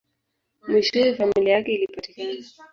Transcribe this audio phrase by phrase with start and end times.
[0.67, 2.47] Mwishowe, familia yake ilipatikana.